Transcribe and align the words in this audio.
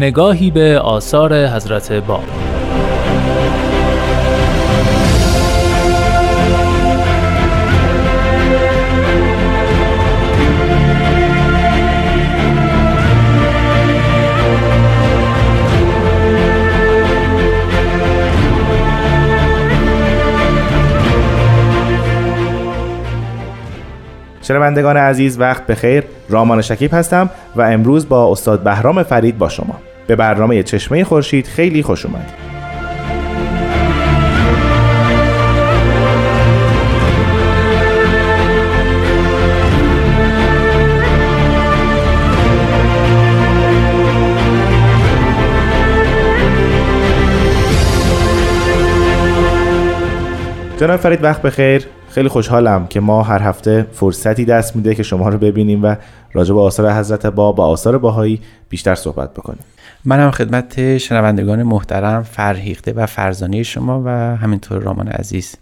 نگاهی 0.00 0.50
به 0.50 0.78
آثار 0.78 1.46
حضرت 1.46 1.92
باب. 1.92 2.43
شنوندگان 24.44 24.96
عزیز 24.96 25.40
وقت 25.40 25.66
بخیر. 25.66 26.04
رامان 26.28 26.62
شکیب 26.62 26.94
هستم 26.94 27.30
و 27.56 27.62
امروز 27.62 28.08
با 28.08 28.32
استاد 28.32 28.62
بهرام 28.62 29.02
فرید 29.02 29.38
با 29.38 29.48
شما. 29.48 29.78
به 30.06 30.16
برنامه 30.16 30.62
چشمه 30.62 31.04
خورشید 31.04 31.46
خیلی 31.46 31.82
خوش 31.82 32.06
اومدید. 32.06 32.44
جناب 50.76 51.00
فرید 51.00 51.24
وقت 51.24 51.42
بخیر. 51.42 51.86
خیلی 52.14 52.28
خوشحالم 52.28 52.86
که 52.86 53.00
ما 53.00 53.22
هر 53.22 53.42
هفته 53.42 53.86
فرصتی 53.92 54.44
دست 54.44 54.76
میده 54.76 54.94
که 54.94 55.02
شما 55.02 55.28
رو 55.28 55.38
ببینیم 55.38 55.84
و 55.84 55.96
راجع 56.32 56.54
به 56.54 56.60
آثار 56.60 56.92
حضرت 56.92 57.26
باب 57.26 57.58
و 57.58 57.62
آثار 57.62 57.98
باهایی 57.98 58.40
بیشتر 58.68 58.94
صحبت 58.94 59.34
بکنیم. 59.34 59.64
منم 60.04 60.30
خدمت 60.30 60.98
شنوندگان 60.98 61.62
محترم 61.62 62.22
فرهیخته 62.22 62.92
و 62.92 63.06
فرزانه 63.06 63.62
شما 63.62 64.02
و 64.04 64.08
همینطور 64.36 64.82
رامان 64.82 65.08
عزیز. 65.08 65.56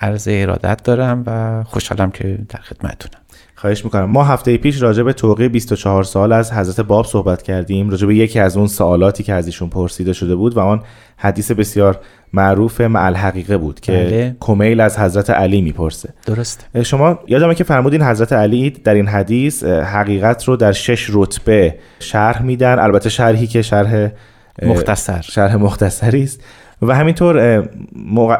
عرض 0.00 0.28
ارادت 0.30 0.82
دارم 0.82 1.24
و 1.26 1.62
خوشحالم 1.64 2.10
که 2.10 2.38
در 2.48 2.60
خدمتتونم. 2.60 3.22
خواهش 3.54 3.84
می‌کنم. 3.84 4.04
ما 4.04 4.24
هفته 4.24 4.56
پیش 4.56 4.82
راجع 4.82 5.02
به 5.02 5.12
توقیع 5.12 5.48
24 5.48 6.02
سال 6.02 6.32
از 6.32 6.52
حضرت 6.52 6.80
باب 6.80 7.06
صحبت 7.06 7.42
کردیم. 7.42 7.90
راجع 7.90 8.06
به 8.06 8.14
یکی 8.14 8.40
از 8.40 8.56
اون 8.56 8.66
سوالاتی 8.66 9.22
که 9.22 9.34
از 9.34 9.46
ایشون 9.46 9.68
پرسیده 9.68 10.12
شده 10.12 10.34
بود 10.34 10.56
و 10.56 10.60
آن 10.60 10.82
حدیث 11.16 11.50
بسیار 11.50 12.00
معروف 12.32 12.80
معل 12.80 13.14
حقیقه 13.14 13.56
بود 13.56 13.80
که 13.80 13.92
بله. 13.92 14.36
کمیل 14.40 14.80
از 14.80 14.98
حضرت 14.98 15.30
علی 15.30 15.60
می‌پرسه. 15.60 16.08
درست 16.26 16.66
شما 16.82 17.18
یادمه 17.26 17.54
که 17.54 17.64
فرمودین 17.64 18.02
حضرت 18.02 18.32
علی 18.32 18.70
در 18.70 18.94
این 18.94 19.08
حدیث 19.08 19.64
حقیقت 19.64 20.44
رو 20.44 20.56
در 20.56 20.72
شش 20.72 21.10
رتبه 21.12 21.74
شرح 21.98 22.42
میدن. 22.42 22.78
البته 22.78 23.08
شرحی 23.08 23.46
که 23.46 23.62
شرح 23.62 24.08
مختصر. 24.62 25.20
شرح 25.20 25.56
مختصری 25.56 26.22
است. 26.22 26.40
و 26.82 26.94
همینطور 26.94 27.68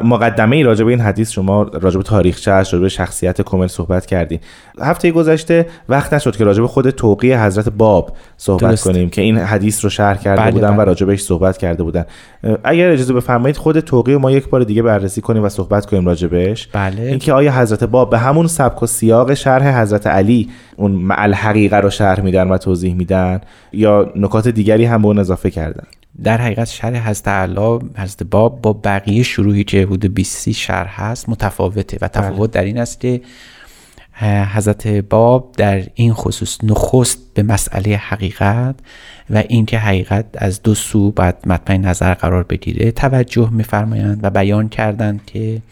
مقدمه 0.04 0.56
ای 0.56 0.62
راجع 0.62 0.84
به 0.84 0.90
این 0.90 1.00
حدیث 1.00 1.30
شما 1.30 1.62
راجع 1.62 1.96
به 1.96 2.02
تاریخچه 2.02 2.50
راجع 2.50 2.78
به 2.78 2.88
شخصیت 2.88 3.40
کمل 3.42 3.66
صحبت 3.66 4.06
کردیم. 4.06 4.40
هفته 4.80 5.10
گذشته 5.10 5.66
وقت 5.88 6.12
نشد 6.12 6.36
که 6.36 6.44
راجع 6.44 6.60
به 6.60 6.68
خود 6.68 6.90
توقیع 6.90 7.46
حضرت 7.46 7.68
باب 7.68 8.16
صحبت 8.36 8.60
درست. 8.60 8.84
کنیم 8.84 9.10
که 9.10 9.22
این 9.22 9.38
حدیث 9.38 9.84
رو 9.84 9.90
شرح 9.90 10.18
کرده 10.18 10.42
بله 10.42 10.50
بودن 10.50 10.70
بله. 10.70 10.76
و 10.76 10.80
راجع 10.80 11.06
بهش 11.06 11.22
صحبت 11.22 11.58
کرده 11.58 11.82
بودن. 11.82 12.04
اگر 12.64 12.90
اجازه 12.90 13.14
بفرمایید 13.14 13.56
خود 13.56 13.80
توقیع 13.80 14.16
ما 14.16 14.30
یک 14.30 14.48
بار 14.48 14.64
دیگه 14.64 14.82
بررسی 14.82 15.20
کنیم 15.20 15.44
و 15.44 15.48
صحبت 15.48 15.86
کنیم 15.86 16.06
راجع 16.06 16.28
بهش. 16.28 16.68
بله. 16.72 17.02
اینکه 17.02 17.32
آیا 17.32 17.52
حضرت 17.52 17.84
باب 17.84 18.10
به 18.10 18.18
همون 18.18 18.46
سبک 18.46 18.82
و 18.82 18.86
سیاق 18.86 19.34
شرح 19.34 19.80
حضرت 19.80 20.06
علی 20.06 20.48
اون 20.76 20.90
معل 20.90 21.34
حقیقه 21.34 21.76
رو 21.76 21.90
شرح 21.90 22.20
میدن 22.20 22.48
و 22.48 22.58
توضیح 22.58 22.94
میدن 22.94 23.40
یا 23.72 24.12
نکات 24.16 24.48
دیگری 24.48 24.84
هم 24.84 25.02
به 25.02 25.08
اون 25.08 25.18
اضافه 25.18 25.50
کردن؟ 25.50 25.84
در 26.22 26.40
حقیقت 26.40 26.68
شرح 26.68 27.08
حضرت 27.08 27.28
علا 27.28 27.78
حضرت 27.78 28.22
باب 28.22 28.62
با 28.62 28.72
بقیه 28.72 29.22
شروعی 29.22 29.64
که 29.64 29.82
حدود 29.82 30.14
20 30.14 30.50
شرح 30.50 31.02
هست 31.02 31.28
متفاوته 31.28 31.98
و 32.00 32.08
تفاوت 32.08 32.52
بله. 32.52 32.60
در 32.60 32.64
این 32.64 32.78
است 32.78 33.00
که 33.00 33.20
حضرت 34.54 34.86
باب 34.86 35.54
در 35.56 35.82
این 35.94 36.12
خصوص 36.12 36.58
نخست 36.62 37.18
به 37.34 37.42
مسئله 37.42 37.96
حقیقت 37.96 38.74
و 39.30 39.44
اینکه 39.48 39.78
حقیقت 39.78 40.24
از 40.34 40.62
دو 40.62 40.74
سو 40.74 41.10
باید 41.10 41.34
مطمئن 41.46 41.80
نظر 41.80 42.14
قرار 42.14 42.42
بگیره 42.42 42.90
توجه 42.90 43.50
میفرمایند 43.50 44.20
و 44.22 44.30
بیان 44.30 44.68
کردند 44.68 45.20
که 45.26 45.62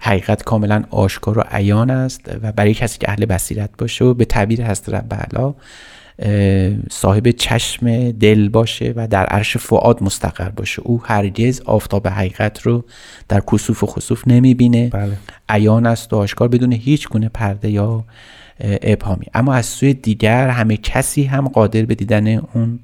حقیقت 0.00 0.42
کاملا 0.42 0.84
آشکار 0.90 1.38
و 1.38 1.44
عیان 1.50 1.90
است 1.90 2.20
و 2.42 2.52
برای 2.52 2.74
کسی 2.74 2.98
که 2.98 3.10
اهل 3.10 3.26
بصیرت 3.26 3.70
باشه 3.78 4.04
و 4.04 4.14
به 4.14 4.24
تعبیر 4.24 4.66
حضرت 4.66 4.88
رب 4.88 5.08
صاحب 6.90 7.30
چشم 7.30 8.10
دل 8.10 8.48
باشه 8.48 8.92
و 8.96 9.06
در 9.06 9.26
عرش 9.26 9.56
فعاد 9.56 10.02
مستقر 10.02 10.48
باشه. 10.48 10.82
او 10.82 11.02
هرگز 11.04 11.60
آفتاب 11.60 12.08
حقیقت 12.08 12.60
رو 12.60 12.84
در 13.28 13.40
کسوف 13.52 13.84
و 13.84 13.86
خسوف 13.86 14.22
نمی‌بینه. 14.26 14.88
بله. 14.88 15.16
عیان 15.48 15.86
است 15.86 16.12
و 16.12 16.16
آشکار 16.16 16.48
بدون 16.48 16.72
هیچ 16.72 17.08
گونه 17.08 17.28
پرده 17.28 17.70
یا 17.70 18.04
ابهامی. 18.60 19.26
اما 19.34 19.54
از 19.54 19.66
سوی 19.66 19.94
دیگر 19.94 20.48
همه 20.48 20.76
کسی 20.76 21.24
هم 21.24 21.48
قادر 21.48 21.82
به 21.82 21.94
دیدن 21.94 22.36
اون 22.36 22.78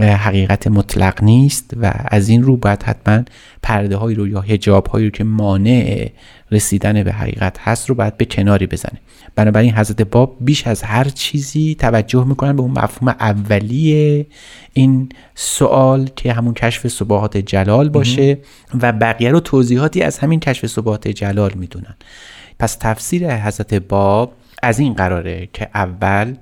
حقیقت 0.00 0.66
مطلق 0.66 1.22
نیست 1.22 1.70
و 1.80 1.92
از 2.04 2.28
این 2.28 2.42
رو 2.42 2.56
باید 2.56 2.82
حتما 2.82 3.22
پرده 3.62 3.96
هایی 3.96 4.16
رو 4.16 4.28
یا 4.28 4.40
هجاب 4.40 4.86
هایی 4.86 5.04
رو 5.04 5.10
که 5.10 5.24
مانع 5.24 6.10
رسیدن 6.50 7.02
به 7.02 7.12
حقیقت 7.12 7.58
هست 7.60 7.88
رو 7.88 7.94
باید 7.94 8.16
به 8.16 8.24
کناری 8.24 8.66
بزنه. 8.66 9.00
بنابراین 9.36 9.74
حضرت 9.74 10.02
باب 10.02 10.36
بیش 10.40 10.66
از 10.66 10.82
هر 10.82 11.04
چیزی 11.04 11.74
توجه 11.74 12.24
می‌کنن 12.24 12.56
به 12.56 12.62
اون 12.62 12.70
مفهوم 12.70 13.08
اولی 13.20 14.26
این 14.72 15.08
سوال 15.34 16.10
که 16.16 16.32
همون 16.32 16.54
کشف 16.54 16.88
صباحات 16.88 17.36
جلال 17.36 17.88
باشه 17.88 18.38
و 18.80 18.92
بقیه 18.92 19.30
رو 19.30 19.40
توضیحاتی 19.40 20.02
از 20.02 20.18
همین 20.18 20.40
کشف 20.40 20.66
صباحات 20.66 21.08
جلال 21.08 21.52
می‌دونن. 21.54 21.94
پس 22.58 22.76
تفسیر 22.80 23.36
حضرت 23.36 23.74
باب 23.74 24.32
از 24.62 24.78
این 24.78 24.94
قراره 24.94 25.48
که 25.52 25.68
اول 25.74 26.34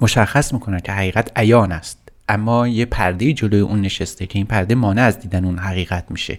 مشخص 0.00 0.52
می‌کنن 0.52 0.80
که 0.80 0.92
حقیقت 0.92 1.32
عیان 1.36 1.72
است. 1.72 2.03
اما 2.28 2.68
یه 2.68 2.84
پرده 2.84 3.32
جلوی 3.32 3.60
اون 3.60 3.80
نشسته 3.80 4.26
که 4.26 4.38
این 4.38 4.46
پرده 4.46 4.74
مانع 4.74 5.02
از 5.02 5.20
دیدن 5.20 5.44
اون 5.44 5.58
حقیقت 5.58 6.04
میشه. 6.10 6.38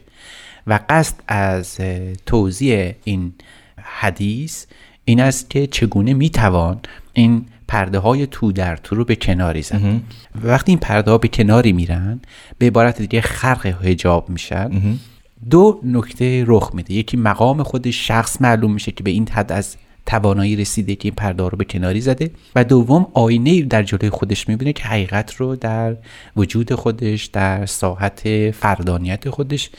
و 0.67 0.79
قصد 0.89 1.15
از 1.27 1.77
توضیح 2.25 2.93
این 3.03 3.33
حدیث 3.81 4.65
این 5.05 5.21
است 5.21 5.49
که 5.49 5.67
چگونه 5.67 6.13
می‌توان 6.13 6.79
این 7.13 7.45
پرده 7.67 7.99
های 7.99 8.27
تو 8.27 8.51
در 8.51 8.75
تو 8.75 8.95
رو 8.95 9.05
به 9.05 9.15
کناری 9.15 9.61
زد. 9.61 9.81
وقتی 10.43 10.71
این 10.71 10.79
پرده 10.79 11.11
ها 11.11 11.17
به 11.17 11.27
کناری 11.27 11.73
میرن 11.73 12.19
به 12.57 12.65
عبارت 12.65 13.01
دیگه 13.01 13.21
خرق 13.21 13.65
هجاب 13.65 14.29
میشن. 14.29 14.71
دو 15.49 15.79
نکته 15.83 16.43
رخ 16.47 16.71
میده. 16.73 16.93
یکی 16.93 17.17
مقام 17.17 17.63
خود 17.63 17.91
شخص 17.91 18.41
معلوم 18.41 18.73
میشه 18.73 18.91
که 18.91 19.03
به 19.03 19.11
این 19.11 19.29
حد 19.29 19.51
از 19.51 19.77
توانایی 20.05 20.55
رسیده 20.55 20.95
که 20.95 21.07
این 21.07 21.15
پرده 21.15 21.43
رو 21.43 21.57
به 21.57 21.65
کناری 21.65 22.01
زده 22.01 22.31
و 22.55 22.63
دوم 22.63 23.07
آینه 23.13 23.61
در 23.61 23.83
جلوی 23.83 24.09
خودش 24.09 24.49
می‌بینه 24.49 24.73
که 24.73 24.83
حقیقت 24.83 25.35
رو 25.35 25.55
در 25.55 25.95
وجود 26.35 26.73
خودش 26.73 27.25
در 27.25 27.65
ساحت 27.65 28.51
فردانیت 28.51 29.29
خودش 29.29 29.69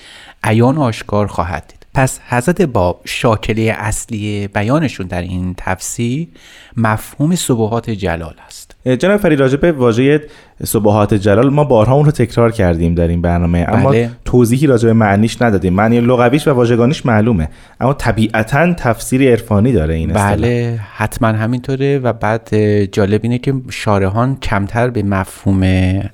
عیان 0.45 0.79
آشکار 0.79 1.27
خواهد 1.27 1.67
دید. 1.69 1.87
پس 1.95 2.21
حضرت 2.29 2.63
باب 2.63 3.01
شاکله 3.05 3.75
اصلی 3.79 4.49
بیانشون 4.49 5.07
در 5.07 5.23
این 5.23 5.55
تفسیر 5.57 6.29
مفهوم 6.77 7.35
صبحات 7.35 7.91
جلال 7.91 8.35
است. 8.47 8.77
جناب 8.99 9.21
فرید 9.21 9.41
راجع 9.41 9.57
به 9.57 9.73
واژه 9.73 10.29
صبحات 10.65 11.15
جلال 11.15 11.51
ما 11.51 11.65
بارها 11.65 11.95
اون 11.95 12.05
رو 12.05 12.11
تکرار 12.11 12.53
کردیم 12.53 12.95
در 12.95 13.09
این 13.09 13.23
برنامه. 13.23 13.67
اما 13.69 13.91
بله. 13.91 14.11
توضیحی 14.25 14.67
راجع 14.67 14.87
به 14.87 14.93
معنیش 14.93 15.43
ندادیم. 15.43 15.73
معنی 15.73 16.01
لغویش 16.01 16.49
و 16.49 16.51
واژگانیش 16.51 17.07
معلومه. 17.07 17.49
اما 17.81 17.95
طبیعتا 17.95 18.75
تفسیر 18.75 19.31
عرفانی 19.31 19.73
داره 19.73 19.95
این 19.95 20.13
بله 20.13 20.81
حتما 20.95 21.29
همینطوره 21.29 21.99
و 21.99 22.13
بعد 22.13 22.55
جالب 22.85 23.21
اینه 23.23 23.39
که 23.39 23.55
شارحان 23.71 24.37
کمتر 24.37 24.91
به 24.91 25.03
مفهوم 25.03 25.65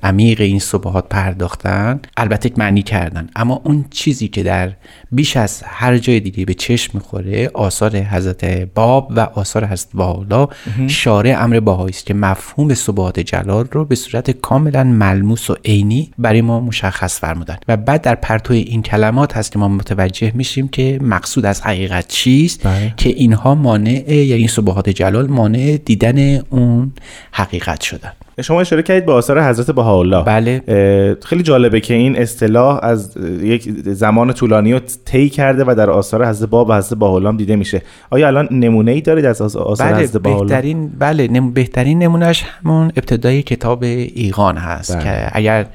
عمیق 0.03 0.41
این 0.41 0.59
صبحات 0.59 1.09
پرداختن. 1.11 2.01
البته 2.17 2.51
معنی 2.57 2.83
کردن. 2.83 3.29
اما 3.37 3.61
اون 3.65 3.85
چیزی 3.91 4.29
که 4.29 4.43
در 4.43 4.71
بیش 5.13 5.37
از 5.37 5.63
هر 5.67 5.99
جای 5.99 6.21
دیگه 6.21 6.45
به 6.45 6.55
چشم 6.55 6.91
می‌خوره 6.95 7.51
آثار 7.55 7.97
حضرت 7.97 8.45
باب 8.75 9.13
و 9.17 9.21
آثار 9.21 9.65
حضرت 9.67 9.89
والا 9.95 10.49
شارع 10.89 11.45
امر 11.45 11.61
باهایی 11.61 11.91
است 11.91 12.07
که 12.07 12.15
مفهوم 12.15 12.63
مفهوم 12.63 12.75
صبحات 12.75 13.21
جلال 13.21 13.69
رو 13.73 13.85
به 13.85 13.95
صورت 13.95 14.31
کاملا 14.33 14.85
ملموس 14.85 15.51
و 15.51 15.57
عینی 15.65 16.11
برای 16.19 16.41
ما 16.41 16.61
مشخص 16.61 17.21
فرمودن 17.21 17.57
و 17.69 17.77
بعد 17.77 18.03
در 18.03 18.15
پرتو 18.15 18.55
این 18.55 18.83
کلمات 18.83 19.37
هست 19.37 19.53
که 19.53 19.59
ما 19.59 19.69
متوجه 19.69 20.33
میشیم 20.35 20.69
که 20.69 20.99
مقصود 21.03 21.47
از 21.47 21.63
حقیقت 21.63 22.09
چیست 22.09 22.67
بله. 22.67 22.95
که 22.97 23.09
اینها 23.09 23.55
مانع 23.55 24.13
یعنی 24.13 24.33
این 24.33 24.49
صبحات 24.49 24.89
جلال 24.89 25.27
مانع 25.27 25.77
دیدن 25.85 26.39
اون 26.51 26.93
حقیقت 27.33 27.81
شدن 27.81 28.13
شما 28.43 28.61
اشاره 28.61 28.83
کردید 28.83 29.07
به 29.07 29.13
آثار 29.13 29.49
حضرت 29.49 29.71
بهاءالله 29.71 30.25
بله. 30.25 31.17
خیلی 31.25 31.43
جالبه 31.43 31.81
که 31.81 31.95
این 31.95 32.19
اصطلاح 32.19 32.79
از 32.83 33.17
یک 33.43 33.69
زمان 33.87 34.33
طولانی 34.33 34.73
رو 34.73 34.81
طی 35.05 35.29
کرده 35.29 35.65
و 35.67 35.75
در 35.75 35.91
آثار 35.91 36.27
حضرت 36.29 36.49
باب 36.49 36.69
و 36.69 36.73
حضرت 36.73 36.99
بهاءالله 36.99 37.37
دیده 37.37 37.57
میشه 37.57 37.83
آیا 38.11 38.27
الان 38.27 38.49
نمونه 38.51 38.91
ای 38.91 39.01
دارید 39.01 39.25
از 39.25 39.43
آث- 39.43 39.57
آثار 39.57 39.93
بله 39.93 40.03
حضرت 40.03 40.23
بهاءالله 40.23 40.49
بهترین 40.49 40.89
بله 40.99 41.29
نم... 41.29 41.51
بهترین 41.53 41.99
نمونهش 42.03 42.45
همون 42.65 42.87
ابتدای 42.87 43.43
کتاب 43.43 43.83
ایقان 43.83 44.57
هست 44.57 44.95
بله. 44.97 45.05
که 45.05 45.29
اگر 45.33 45.67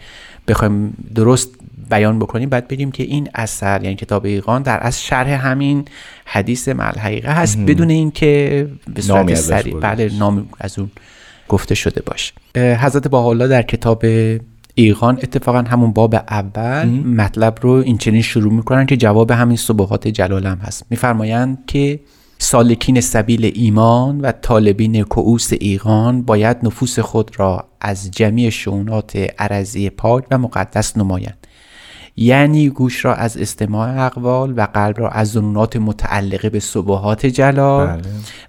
بخوایم 0.47 0.93
درست 1.15 1.49
بیان 1.89 2.19
بکنیم 2.19 2.49
بعد 2.49 2.67
بگیم 2.67 2.91
که 2.91 3.03
این 3.03 3.29
اثر 3.35 3.83
یعنی 3.83 3.95
کتاب 3.95 4.25
ایقان 4.25 4.61
در 4.61 4.79
از 4.81 5.03
شرح 5.03 5.47
همین 5.47 5.85
حدیث 6.25 6.67
مل 6.67 6.99
حقیقه 6.99 7.31
هست 7.31 7.57
بدون 7.67 7.89
اینکه 7.89 8.67
به 8.95 9.01
صورت 9.01 9.33
سریع 9.33 9.73
برده 9.73 10.07
بله. 10.07 10.19
نام 10.19 10.49
از 10.59 10.79
اون 10.79 10.91
گفته 11.49 11.75
شده 11.75 12.01
باشه. 12.01 12.33
حضرت 12.55 13.07
بهاءالله 13.07 13.47
در 13.47 13.61
کتاب 13.61 14.05
ایقان 14.75 15.15
اتفاقا 15.23 15.61
همون 15.61 15.91
باب 15.91 16.15
اول 16.15 16.89
مطلب 16.89 17.57
رو 17.61 17.71
این 17.71 17.97
چنین 17.97 18.21
شروع 18.21 18.53
می‌کنن 18.53 18.85
که 18.85 18.97
جواب 18.97 19.31
همین 19.31 19.57
صبحات 19.57 20.07
جلال 20.07 20.45
هم 20.45 20.57
هست. 20.57 20.85
میفرمایند 20.89 21.57
که 21.67 21.99
سالکین 22.39 23.01
سبیل 23.01 23.51
ایمان 23.55 24.21
و 24.21 24.31
طالبین 24.31 25.03
کعوس 25.03 25.53
ایقان 25.59 26.21
باید 26.21 26.57
نفوس 26.63 26.99
خود 26.99 27.31
را 27.39 27.65
از 27.81 28.11
جمیع 28.11 28.49
شونات 28.49 29.15
عرضی 29.39 29.89
پاک 29.89 30.25
و 30.31 30.37
مقدس 30.37 30.97
نمایند. 30.97 31.46
یعنی 32.17 32.69
گوش 32.69 33.05
را 33.05 33.13
از 33.13 33.37
استماع 33.37 34.05
اقوال 34.05 34.53
و 34.57 34.67
قلب 34.73 34.99
را 34.99 35.09
از 35.09 35.31
ظنونات 35.31 35.75
متعلقه 35.75 36.49
به 36.49 36.59
صبحات 36.59 37.25
جلال 37.25 37.87
بله. 37.87 38.01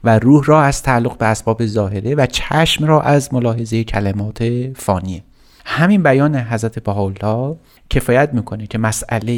و 0.05 0.19
روح 0.19 0.45
را 0.45 0.63
از 0.63 0.83
تعلق 0.83 1.17
به 1.17 1.27
اسباب 1.27 1.67
ظاهره 1.67 2.15
و 2.15 2.27
چشم 2.27 2.85
را 2.85 3.01
از 3.01 3.35
ملاحظه 3.35 3.85
کلمات 3.85 4.45
فانیه 4.77 5.23
همین 5.65 6.03
بیان 6.03 6.37
حضرت 6.37 6.79
بهاءالله 6.79 7.57
کفایت 7.91 8.35
می‌کنه 8.35 8.67
که 8.67 8.79
مسئله 8.79 9.33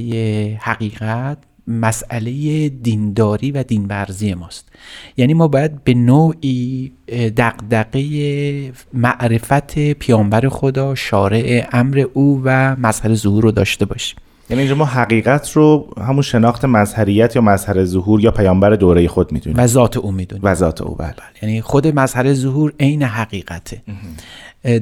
حقیقت 0.62 1.38
مسئله 1.70 2.68
دینداری 2.68 3.50
و 3.50 3.62
دینورزی 3.62 4.34
ماست. 4.34 4.68
یعنی 5.16 5.34
ما 5.34 5.48
باید 5.48 5.84
به 5.84 5.94
نوعی 5.94 6.92
دغدغه 7.36 8.72
معرفت 8.92 9.92
پیامبر 9.92 10.48
خدا 10.48 10.94
شارع 10.94 11.68
امر 11.72 12.04
او 12.12 12.42
و 12.44 12.76
مظهر 12.76 13.14
ظهور 13.14 13.42
رو 13.42 13.50
داشته 13.50 13.84
باشیم. 13.84 14.16
یعنی 14.50 14.62
اینجا 14.62 14.74
ما 14.74 14.84
حقیقت 14.84 15.50
رو 15.50 15.94
همون 15.98 16.22
شناخت 16.22 16.64
مظهریت 16.64 17.36
یا 17.36 17.42
مظهر 17.42 17.84
ظهور 17.84 18.20
یا 18.20 18.30
پیامبر 18.30 18.70
دوره 18.70 19.08
خود 19.08 19.32
می‌دونیم. 19.32 19.58
و 19.58 19.66
ذات 19.66 19.96
او 19.96 20.12
می‌دونیم. 20.12 20.44
و 20.44 20.54
ذات 20.54 20.82
او 20.82 20.94
بله. 20.94 21.14
یعنی 21.42 21.60
خود 21.60 21.86
مظهر 21.86 22.34
ظهور 22.34 22.72
عین 22.80 23.02
حقیقته. 23.02 23.82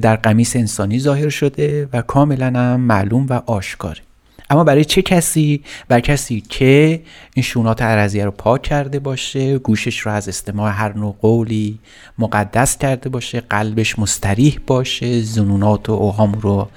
در 0.01 0.15
قمیس 0.15 0.55
انسانی 0.55 0.99
ظاهر 0.99 1.29
شده 1.29 1.89
و 1.93 2.01
کاملا 2.01 2.45
هم 2.45 2.79
معلوم 2.79 3.25
و 3.29 3.41
آشکاره. 3.45 3.99
اما 4.49 4.63
برای 4.63 4.85
چه 4.85 5.01
کسی؟ 5.01 5.63
بر 5.87 5.99
کسی 5.99 6.41
که 6.41 7.01
این 7.33 7.43
شونات 7.43 7.81
عرضیه 7.81 8.25
رو 8.25 8.31
پاک 8.31 8.61
کرده 8.61 8.99
باشه 8.99 9.57
گوشش 9.59 9.99
رو 9.99 10.11
از 10.11 10.27
استماع 10.27 10.71
هر 10.71 10.93
نوع 10.93 11.15
قولی 11.21 11.79
مقدس 12.17 12.77
کرده 12.77 13.09
باشه 13.09 13.41
قلبش 13.41 13.99
مستریح 13.99 14.59
باشه 14.67 15.21
زنونات 15.21 15.89
و 15.89 15.91
اوهام 15.91 16.33
رو 16.33 16.67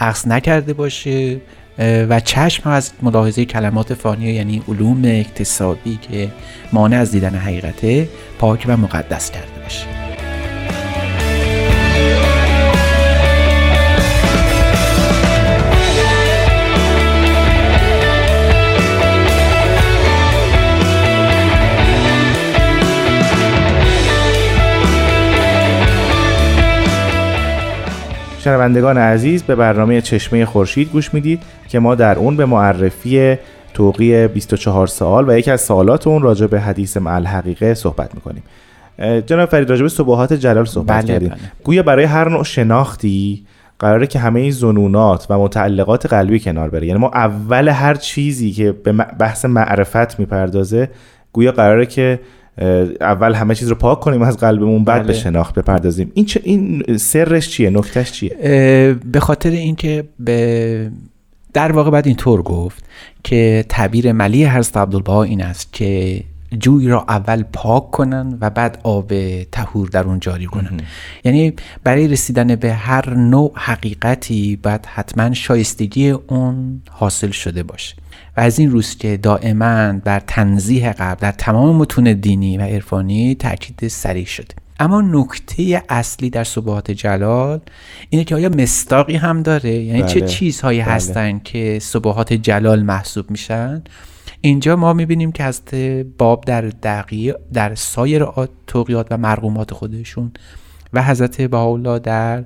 عکس 0.00 0.26
نکرده 0.26 0.72
باشه 0.72 1.40
و 1.78 2.20
چشم 2.20 2.70
از 2.70 2.92
ملاحظه 3.02 3.44
کلمات 3.44 3.94
فانیه 3.94 4.32
یعنی 4.32 4.62
علوم 4.68 5.02
اکتسابی 5.04 5.98
که 6.02 6.28
مانع 6.72 6.96
از 6.96 7.12
دیدن 7.12 7.34
حقیقته 7.34 8.08
پاک 8.38 8.64
و 8.68 8.76
مقدس 8.76 9.30
کرده 9.30 9.62
باشه. 9.62 10.11
شنوندگان 28.44 28.98
عزیز 28.98 29.42
به 29.42 29.54
برنامه 29.54 30.00
چشمه 30.00 30.44
خورشید 30.44 30.90
گوش 30.90 31.14
می‌دید 31.14 31.42
که 31.68 31.78
ما 31.78 31.94
در 31.94 32.18
اون 32.18 32.36
به 32.36 32.46
معرفی 32.46 33.36
توقی 33.74 34.28
24 34.28 34.86
سال 34.86 35.28
و 35.28 35.38
یکی 35.38 35.50
از 35.50 35.60
سوالات 35.60 36.06
اون 36.06 36.22
راجع 36.22 36.46
به 36.46 36.60
حدیث 36.60 36.96
مع 36.96 37.14
الحقیقه 37.14 37.74
صحبت 37.74 38.14
می‌کنیم. 38.14 38.42
جناب 39.26 39.48
فرید 39.48 39.70
راجع 39.70 39.82
به 39.82 39.88
صبحات 39.88 40.32
جلال 40.32 40.64
صحبت 40.64 41.04
بله، 41.04 41.12
کردیم. 41.12 41.28
بله. 41.28 41.38
گویا 41.64 41.82
برای 41.82 42.04
هر 42.04 42.28
نوع 42.28 42.44
شناختی 42.44 43.46
قراره 43.78 44.06
که 44.06 44.18
همه 44.18 44.40
این 44.40 44.50
زنونات 44.50 45.26
و 45.30 45.38
متعلقات 45.38 46.06
قلبی 46.06 46.40
کنار 46.40 46.70
بره. 46.70 46.86
یعنی 46.86 46.98
ما 46.98 47.10
اول 47.14 47.68
هر 47.68 47.94
چیزی 47.94 48.50
که 48.50 48.72
به 48.72 48.92
بحث 48.92 49.44
معرفت 49.44 50.20
می‌پردازه 50.20 50.90
گویا 51.32 51.52
قراره 51.52 51.86
که 51.86 52.20
اول 53.00 53.34
همه 53.34 53.54
چیز 53.54 53.68
رو 53.68 53.74
پاک 53.74 54.00
کنیم 54.00 54.22
از 54.22 54.36
قلبمون 54.36 54.84
بعد 54.84 54.98
بله. 54.98 55.06
به 55.06 55.12
شناخت 55.12 55.54
بپردازیم. 55.54 56.12
این 56.14 56.24
چه 56.24 56.40
این 56.44 56.96
سرش 56.96 57.48
چیه؟ 57.48 57.70
نکتهش 57.70 58.12
چیه؟ 58.12 58.36
به 59.12 59.20
خاطر 59.20 59.50
اینکه 59.50 60.04
به 60.18 60.90
در 61.52 61.72
واقع 61.72 61.90
باید 61.90 62.06
اینطور 62.06 62.42
گفت 62.42 62.84
که 63.24 63.64
تعبیر 63.68 64.12
ملی 64.12 64.44
حضرت 64.44 64.76
عبدالبها 64.76 65.22
این 65.22 65.42
است 65.42 65.72
که 65.72 66.22
جوی 66.58 66.88
را 66.88 67.04
اول 67.08 67.42
پاک 67.52 67.90
کنن 67.90 68.38
و 68.40 68.50
بعد 68.50 68.78
آب 68.82 69.12
تهور 69.52 69.88
در 69.88 70.04
اون 70.04 70.20
جاری 70.20 70.46
کنن. 70.46 70.80
یعنی 71.24 71.52
برای 71.84 72.08
رسیدن 72.08 72.56
به 72.56 72.72
هر 72.72 73.14
نوع 73.14 73.52
حقیقتی 73.54 74.56
باید 74.56 74.86
حتما 74.86 75.34
شایستگی 75.34 76.10
اون 76.10 76.82
حاصل 76.90 77.30
شده 77.30 77.62
باشه. 77.62 77.94
و 78.36 78.40
از 78.40 78.58
این 78.58 78.70
روز 78.70 78.96
که 78.96 79.16
دائما 79.16 79.92
بر 79.92 80.20
تنزیه 80.20 80.92
قلب 80.92 81.18
در 81.18 81.32
تمام 81.32 81.76
متون 81.76 82.12
دینی 82.12 82.58
و 82.58 82.62
عرفانی 82.62 83.34
تاکید 83.34 83.88
سریع 83.88 84.24
شده 84.24 84.54
اما 84.80 85.00
نکته 85.00 85.82
اصلی 85.88 86.30
در 86.30 86.44
صبحات 86.44 86.90
جلال 86.90 87.60
اینه 88.10 88.24
که 88.24 88.34
آیا 88.34 88.48
مستاقی 88.48 89.16
هم 89.16 89.42
داره؟ 89.42 89.70
یعنی 89.70 90.02
چه 90.02 90.20
بله، 90.20 90.28
چیزهایی 90.28 90.82
بله. 90.82 90.92
هستن 90.92 91.38
که 91.38 91.78
صبحات 91.82 92.32
جلال 92.32 92.82
محسوب 92.82 93.30
میشن؟ 93.30 93.82
اینجا 94.40 94.76
ما 94.76 94.92
می‌بینیم 94.92 95.32
که 95.32 95.44
از 95.44 95.62
باب 96.18 96.44
در 96.44 96.60
دقیق 96.62 97.36
در 97.52 97.74
سایر 97.74 98.26
توقیات 98.66 99.06
و 99.10 99.16
مرقومات 99.16 99.74
خودشون 99.74 100.32
و 100.92 101.02
حضرت 101.02 101.42
بهاءالله 101.42 101.98
در 101.98 102.44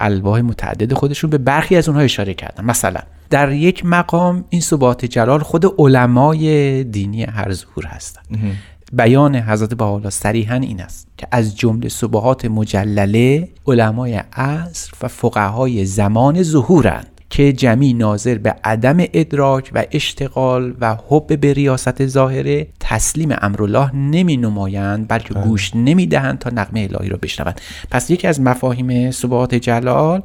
الواح 0.00 0.40
متعدد 0.40 0.94
خودشون 0.94 1.30
به 1.30 1.38
برخی 1.38 1.76
از 1.76 1.88
اونها 1.88 2.02
اشاره 2.02 2.34
کردن. 2.34 2.64
مثلا 2.64 3.00
در 3.30 3.52
یک 3.52 3.86
مقام 3.86 4.44
این 4.48 4.60
صبحات 4.60 5.04
جلال 5.04 5.40
خود 5.40 5.64
علمای 5.78 6.84
دینی 6.84 7.24
هر 7.24 7.52
ظهور 7.52 7.86
هستند 7.86 8.56
بیان 8.92 9.36
حضرت 9.36 9.74
بهاءالله 9.74 10.10
صریحا 10.10 10.54
این 10.54 10.80
است 10.80 11.08
که 11.16 11.26
از 11.32 11.56
جمله 11.56 11.88
صبحات 11.88 12.44
مجلله 12.44 13.48
علمای 13.66 14.14
عصر 14.32 14.92
و 15.02 15.08
فقهای 15.08 15.84
زمان 15.84 16.42
ظهورند 16.42 17.15
که 17.36 17.52
جمعی 17.52 17.92
ناظر 17.92 18.38
به 18.38 18.54
عدم 18.64 18.96
ادراک 18.98 19.70
و 19.74 19.84
اشتغال 19.92 20.74
و 20.80 20.96
حب 21.08 21.40
به 21.40 21.52
ریاست 21.52 22.06
ظاهره 22.06 22.66
تسلیم 22.80 23.28
امرالله 23.42 23.96
نمی 23.96 24.36
نمایند 24.36 25.08
بلکه 25.08 25.34
گوش 25.34 25.70
نمی 25.74 26.06
دهند 26.06 26.38
تا 26.38 26.50
نغمه 26.50 26.88
الهی 26.92 27.08
را 27.08 27.18
بشنوند. 27.22 27.60
پس 27.90 28.10
یکی 28.10 28.26
از 28.26 28.40
مفاهیم 28.40 29.10
صبحات 29.10 29.54
جلال 29.54 30.22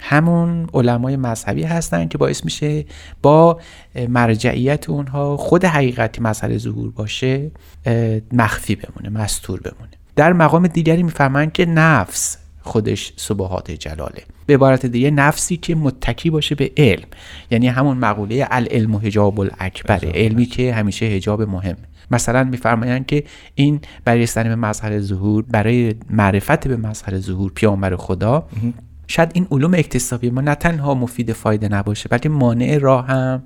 همون 0.00 0.66
علمای 0.74 1.16
مذهبی 1.16 1.62
هستند 1.62 2.08
که 2.08 2.18
باعث 2.18 2.44
میشه 2.44 2.84
با 3.22 3.60
مرجعیت 4.08 4.90
اونها 4.90 5.36
خود 5.36 5.64
حقیقتی 5.64 6.20
مسئله 6.20 6.58
ظهور 6.58 6.90
باشه 6.90 7.50
مخفی 8.32 8.76
بمونه 8.76 9.22
مستور 9.22 9.60
بمونه. 9.60 9.92
در 10.16 10.32
مقام 10.32 10.66
دیگری 10.66 11.02
می‌فهمند 11.02 11.52
که 11.52 11.66
نفس 11.66 12.38
خودش 12.64 13.12
صبحات 13.16 13.70
جلاله. 13.70 14.22
به 14.46 14.54
عبارت 14.54 14.86
دیگه 14.86 15.10
نفسی 15.10 15.56
که 15.56 15.74
متکی 15.74 16.30
باشه 16.30 16.54
به 16.54 16.70
علم. 16.76 17.06
یعنی 17.50 17.68
همون 17.68 17.96
مقوله 17.96 18.46
العلم 18.50 18.96
حجاب 18.96 19.40
الاکبر. 19.40 20.04
علمی 20.04 20.46
که 20.46 20.74
همیشه 20.74 21.06
حجاب 21.06 21.42
مهم. 21.42 21.76
مثلا 22.10 22.44
میفرمایند 22.44 23.06
که 23.06 23.24
این 23.54 23.80
برای 24.04 24.22
رسیدن 24.22 24.48
به 24.48 24.56
مظهر 24.56 25.00
ظهور 25.00 25.42
برای 25.42 25.94
معرفت 26.10 26.68
به 26.68 26.76
مظهر 26.76 27.18
ظهور 27.18 27.52
پیامبر 27.54 27.96
خدا 27.96 28.48
شاید 29.14 29.30
این 29.34 29.46
علوم 29.50 29.74
اکتسابی 29.74 30.30
ما 30.30 30.40
نه 30.40 30.54
تنها 30.54 30.94
مفید 30.94 31.32
فایده 31.32 31.68
نباشه 31.68 32.08
بلکه 32.08 32.28
مانع 32.28 32.78
راه 32.78 33.06
هم 33.06 33.42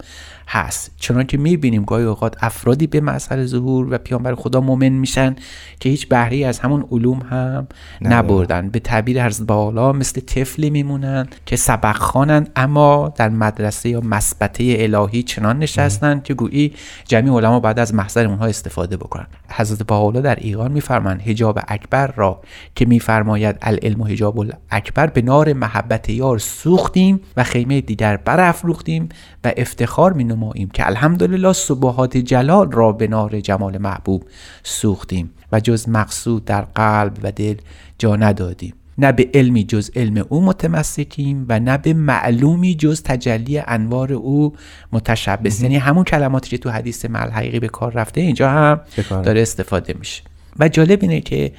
هست. 0.48 0.90
چون 0.96 1.24
که 1.24 1.36
می‌بینیم 1.36 1.84
گاهی 1.84 2.04
اوقات 2.04 2.36
افرادی 2.40 2.86
به 2.86 3.00
مسئله 3.00 3.46
ظهور 3.46 3.94
و 3.94 3.98
پیامبر 3.98 4.34
خدا 4.34 4.60
مؤمن 4.60 4.88
میشن 4.88 5.36
که 5.80 5.88
هیچ 5.88 6.08
بهره 6.08 6.46
از 6.46 6.58
همون 6.58 6.84
علوم 6.92 7.18
هم 7.18 7.66
نبردن. 8.00 8.68
به 8.68 8.78
تعبیر 8.78 9.20
از 9.20 9.46
بالا 9.46 9.92
مثل 9.92 10.20
طفلی 10.20 10.70
میمونن 10.70 11.26
که 11.46 11.56
سبق 11.56 11.96
خوانن 11.96 12.46
اما 12.56 13.12
در 13.16 13.28
مدرسه 13.28 13.88
یا 13.88 14.00
مسبته 14.00 14.76
الهی 14.78 15.22
چنان 15.22 15.58
نشستن 15.58 16.20
که 16.20 16.34
گویی 16.34 16.74
جمعی 17.04 17.30
علما 17.30 17.60
بعد 17.60 17.78
از 17.78 17.94
محضر 17.94 18.26
اونها 18.26 18.46
استفاده 18.46 18.96
بکنن. 18.96 19.26
حضرت 19.50 19.82
باولا 19.82 20.20
در 20.20 20.38
ایقان 20.40 20.72
میفرمایند 20.72 21.20
حجاب 21.20 21.60
اکبر 21.68 22.06
را 22.16 22.40
که 22.74 22.84
میفرماید 22.84 23.56
العلم 23.62 24.00
و 24.00 24.04
حجاب 24.04 24.46
اکبر 24.70 25.06
به 25.06 25.22
نار 25.22 25.52
محبت 25.58 26.10
یار 26.10 26.38
سوختیم 26.38 27.20
و 27.36 27.44
خیمه 27.44 27.80
دیگر 27.80 28.16
برافروختیم 28.16 29.08
و 29.44 29.52
افتخار 29.56 30.12
می 30.12 30.24
نماییم 30.24 30.68
که 30.68 30.86
الحمدلله 30.86 31.52
صبحات 31.52 32.16
جلال 32.16 32.72
را 32.72 32.92
به 32.92 33.06
نار 33.06 33.40
جمال 33.40 33.78
محبوب 33.78 34.24
سوختیم 34.62 35.30
و 35.52 35.60
جز 35.60 35.88
مقصود 35.88 36.44
در 36.44 36.62
قلب 36.62 37.18
و 37.22 37.32
دل 37.32 37.54
جا 37.98 38.16
ندادیم. 38.16 38.74
نه 38.98 39.12
به 39.12 39.30
علمی 39.34 39.64
جز 39.64 39.90
علم 39.96 40.24
او 40.28 40.44
متمسکیم 40.44 41.46
و 41.48 41.60
نه 41.60 41.78
به 41.78 41.92
معلومی 41.92 42.74
جز 42.74 43.02
تجلی 43.02 43.58
انوار 43.58 44.12
او 44.12 44.54
متشبس 44.92 45.62
یعنی 45.62 45.76
همون 45.76 46.04
کلماتی 46.04 46.50
که 46.50 46.58
تو 46.58 46.70
حدیث 46.70 47.04
مل 47.04 47.30
حقیقی 47.30 47.60
به 47.60 47.68
کار 47.68 47.92
رفته 47.92 48.20
اینجا 48.20 48.50
هم 48.50 48.80
داره 49.10 49.42
استفاده 49.42 49.94
میشه. 49.98 50.22
و 50.58 50.68
جالب 50.68 50.98
اینه 51.02 51.20
که 51.20 51.52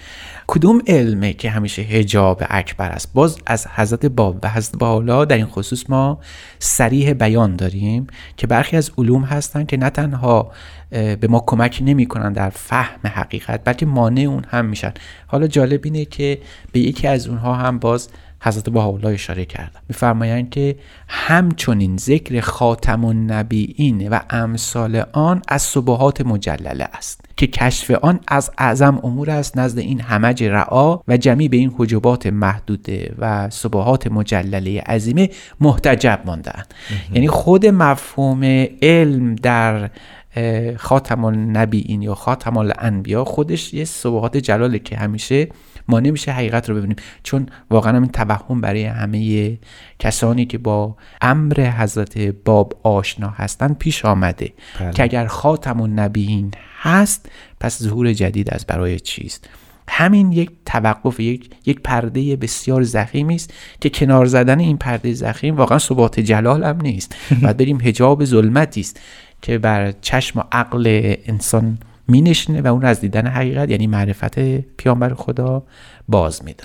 کدوم 0.48 0.82
علمه 0.88 1.34
که 1.34 1.50
همیشه 1.50 1.82
هجاب 1.82 2.44
اکبر 2.50 2.90
است؟ 2.90 3.14
باز 3.14 3.38
از 3.46 3.68
حضرت 3.68 4.06
باب 4.06 4.40
و 4.44 4.50
حضرت 4.50 4.80
بالا 4.80 5.26
در 5.26 5.36
این 5.36 5.46
خصوص 5.46 5.84
ما 5.90 6.20
سریح 6.60 7.14
بیان 7.14 7.56
داریم 7.56 8.08
که 8.38 8.48
برخی 8.48 8.78
از 8.78 8.92
علوم 8.98 9.24
هستن 9.24 9.66
که 9.66 9.78
نه 9.78 9.90
تنها 9.90 10.52
به 10.90 11.28
ما 11.30 11.44
کمک 11.48 11.80
نمی‌کنن 11.86 12.34
در 12.34 12.50
فهم 12.50 13.00
حقیقت 13.08 13.62
بلکه 13.64 13.86
مانع 13.86 14.22
اون 14.22 14.46
هم 14.50 14.66
میشن. 14.66 14.94
حالا 15.28 15.48
جالب 15.48 15.82
اینه 15.84 16.06
که 16.06 16.40
به 16.72 16.80
یکی 16.80 17.08
از 17.08 17.28
اونها 17.28 17.54
هم 17.54 17.80
باز 17.80 18.10
حضرت 18.42 18.70
بهاءالله 18.70 19.10
اشاره 19.10 19.46
کردم 19.46 19.80
میفرمایند 19.90 20.50
که 20.50 20.76
همچنین 21.08 21.98
ذکر 21.98 22.42
خاتم 22.42 23.06
النبیین 23.06 24.10
و 24.10 24.20
امثال 24.30 25.04
آن 25.12 25.42
از 25.48 25.62
صبحات 25.62 26.22
مجلله 26.22 26.84
است 26.84 27.22
که 27.38 27.48
کشف 27.48 27.92
آن 27.92 28.20
از 28.28 28.52
اعظم 28.58 29.00
امور 29.04 29.30
است 29.30 29.58
نزد 29.58 29.80
این 29.80 30.02
همج 30.02 30.44
رعا 30.44 31.00
و 31.08 31.18
جمعی 31.18 31.48
به 31.48 31.58
این 31.58 31.74
حجبات 31.78 32.28
محدوده 32.28 33.14
و 33.20 33.50
صبحات 33.50 34.08
مجلله 34.08 34.82
عظیمه 34.82 35.30
محتجب 35.60 36.22
ماندن 36.26 36.64
یعنی 37.14 37.28
خود 37.28 37.66
مفهوم 37.66 38.44
علم 38.82 39.36
در 39.36 39.90
خاتم 40.78 41.26
النبیین 41.26 42.02
یا 42.02 42.16
خاتم 42.16 42.58
الانبیا 42.58 43.24
خودش 43.24 43.74
یه 43.74 43.86
صبحات 43.86 44.38
جلاله 44.38 44.80
که 44.80 44.98
همیشه 44.98 45.48
ما 45.90 46.00
نمیشه 46.00 46.32
حقیقت 46.32 46.70
رو 46.70 46.76
ببینیم. 46.76 46.96
چون 47.24 47.46
واقعا 47.70 47.98
این 47.98 48.08
توهم 48.08 48.62
برای 48.62 48.86
همه 48.86 49.58
کسانی 50.00 50.46
که 50.46 50.58
با 50.58 50.96
امر 51.22 51.74
حضرت 51.78 52.18
باب 52.18 52.80
آشنا 52.84 53.30
هستن 53.30 53.74
پیش 53.74 54.06
آمده 54.06 54.54
بله. 54.80 54.94
که 54.94 55.04
اگر 55.04 55.28
خاتم 55.28 55.82
النبیین 55.82 56.52
هست 56.82 57.30
پس 57.60 57.84
ظهور 57.84 58.14
جدید 58.14 58.54
از 58.54 58.66
برای 58.66 59.00
چیست؟ 59.00 59.50
همین 59.90 60.32
یک 60.32 60.52
توقف 60.66 61.20
یک 61.20 61.50
یک 61.66 61.80
پرده 61.80 62.36
بسیار 62.36 62.84
زخیمی 62.84 63.36
است 63.36 63.54
که 63.82 63.90
کنار 63.90 64.26
زدن 64.26 64.60
این 64.60 64.78
پرده 64.78 65.14
زخیم 65.14 65.56
واقعا 65.56 65.80
ثبات 65.80 66.20
جلال 66.20 66.64
هم 66.64 66.82
نیست. 66.82 67.16
بعد 67.42 67.58
بریم 67.58 67.78
حجاب 67.84 68.26
ظلمتی 68.26 68.82
است 68.82 69.00
که 69.42 69.58
بر 69.58 69.94
چشم 70.02 70.40
و 70.40 70.44
عقل 70.52 71.16
انسان 71.26 71.78
مینشینه 72.10 72.62
و 72.62 72.68
اون 72.68 72.86
از 72.86 73.02
دیدن 73.02 73.28
حقیقت 73.28 73.70
یعنی 73.70 73.88
معرفت 73.88 74.40
پیامبر 74.78 75.14
خدا 75.14 75.64
باز 76.08 76.44
میده. 76.44 76.64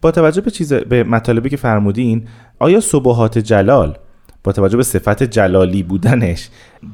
با 0.00 0.10
توجه 0.10 0.40
به 0.40 0.50
چیز 0.50 0.72
به 0.72 1.04
مطالبی 1.04 1.48
که 1.48 1.56
فرمودین 1.56 2.24
آیا 2.58 2.80
صبحات 2.80 3.38
جلال 3.38 3.96
با 4.44 4.52
توجه 4.52 4.76
به 4.76 4.82
صفت 4.82 5.22
جلالی 5.22 5.82
بودنش 5.82 6.48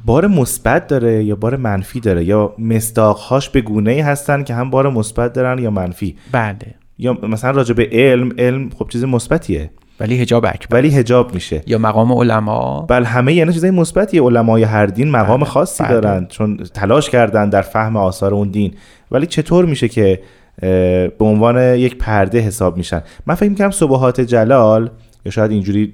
بار 0.05 0.27
مثبت 0.27 0.87
داره 0.87 1.23
یا 1.23 1.35
بار 1.35 1.55
منفی 1.55 1.99
داره؟ 1.99 2.23
یا 2.23 2.55
مستاقهاش 2.59 3.49
به 3.49 3.61
گونه 3.61 3.91
ای 3.91 3.99
هستن 3.99 4.43
که 4.43 4.53
هم 4.53 4.69
بار 4.69 4.89
مثبت 4.89 5.33
دارن 5.33 5.63
یا 5.63 5.71
منفی؟ 5.71 6.15
بله. 6.31 6.75
یا 6.97 7.13
مثلا 7.13 7.51
راجع 7.51 7.73
به 7.73 7.89
علم 7.91 8.31
علم 8.37 8.69
خب 8.69 8.89
چیز 8.89 9.03
مثبتیه. 9.03 9.69
ولی 9.99 10.21
هجاب 10.21 10.45
اکبر 10.45 10.77
ولی 10.77 10.89
هجاب 10.89 11.33
میشه 11.33 11.61
یا 11.67 11.77
مقام 11.77 12.11
علما 12.11 12.85
بله 12.89 13.05
همه 13.05 13.33
یعنی 13.33 13.53
چیزای 13.53 13.71
مثبتی 13.71 14.19
علمای 14.19 14.63
هر 14.63 14.85
دین 14.85 15.11
مقام 15.11 15.39
بله. 15.39 15.49
خاصی 15.49 15.83
بله. 15.83 15.93
دارن 15.93 16.25
چون 16.25 16.57
تلاش 16.57 17.09
کردن 17.09 17.49
در 17.49 17.61
فهم 17.61 17.97
آثار 17.97 18.33
اون 18.33 18.49
دین 18.49 18.73
ولی 19.11 19.25
چطور 19.25 19.65
میشه 19.65 19.87
که 19.87 20.19
به 20.61 21.11
عنوان 21.19 21.75
یک 21.75 21.97
پرده 21.97 22.39
حساب 22.39 22.77
میشن 22.77 23.01
من 23.25 23.35
فکر 23.35 23.49
می‌کنم 23.49 23.71
صبحات 23.71 24.21
جلال 24.21 24.89
یا 25.25 25.31
شاید 25.31 25.51
اینجوری 25.51 25.93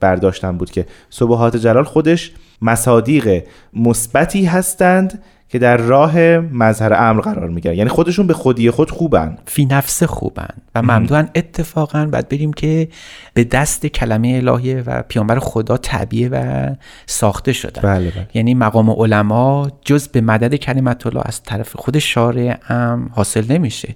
برداشتم 0.00 0.56
بود 0.56 0.70
که 0.70 0.86
صبحات 1.10 1.56
جلال 1.56 1.84
خودش 1.84 2.32
مصادیق 2.62 3.42
مثبتی 3.74 4.44
هستند 4.44 5.22
که 5.50 5.58
در 5.58 5.76
راه 5.76 6.18
مظهر 6.38 6.92
امر 6.92 7.20
قرار 7.20 7.48
می‌گیرن. 7.48 7.74
یعنی 7.74 7.90
خودشون 7.90 8.26
به 8.26 8.34
خودی 8.34 8.70
خود 8.70 8.90
خوبن. 8.90 9.38
فی 9.46 9.66
نفس 9.66 10.02
خوبن 10.02 10.48
و 10.74 10.82
ممدوعا 10.82 11.26
اتفاقا 11.34 12.06
باید 12.06 12.28
بریم 12.28 12.52
که 12.52 12.88
به 13.34 13.44
دست 13.44 13.86
کلمه 13.86 14.42
الهیه 14.44 14.82
و 14.86 15.02
پیامبر 15.08 15.38
خدا 15.38 15.76
تعبیه 15.76 16.28
و 16.28 16.66
ساخته 17.06 17.52
شدن. 17.52 17.82
بله 17.82 18.10
بله. 18.10 18.28
یعنی 18.34 18.54
مقام 18.54 18.90
علما 18.90 19.70
جز 19.84 20.08
به 20.08 20.20
مدد 20.20 20.54
کلمت 20.54 21.06
الله 21.06 21.22
از 21.24 21.42
طرف 21.42 21.76
خود 21.76 21.98
شارع 21.98 22.56
هم 22.62 23.10
حاصل 23.12 23.52
نمیشه. 23.52 23.94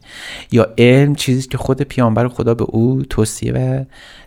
یا 0.53 0.67
علم 0.79 1.15
چیزی 1.15 1.49
که 1.49 1.59
خود 1.59 1.83
پیامبر 1.83 2.29
خدا 2.29 2.55
به 2.55 2.65
او 2.65 3.03
توصیه 3.11 3.53
و 3.53 3.85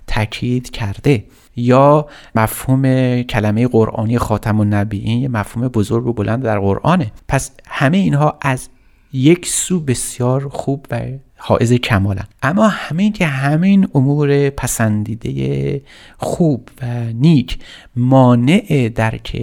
تاکید 0.07 0.69
کرده. 0.69 1.24
یا 1.57 2.07
مفهوم 2.35 2.83
کلمه 3.21 3.67
قرآنی 3.67 4.17
خاتم 4.17 4.59
النبیین 4.59 5.21
یه 5.21 5.27
مفهوم 5.27 5.67
بزرگ 5.67 6.07
و 6.07 6.13
بلند 6.13 6.43
در 6.43 6.59
قرآنه. 6.59 7.11
پس 7.27 7.51
همه 7.67 7.97
اینها 7.97 8.37
از 8.41 8.69
یک 9.13 9.47
سو 9.47 9.79
بسیار 9.79 10.49
خوب 10.49 10.85
و 10.91 11.01
حائز 11.37 11.73
کمالن. 11.73 12.27
اما 12.43 12.67
همین 12.67 13.13
که 13.13 13.25
همین 13.25 13.87
امور 13.95 14.49
پسندیده 14.49 15.81
خوب 16.17 16.69
و 16.81 16.85
نیک 17.13 17.59
مانع 17.95 18.89
درک 18.95 19.41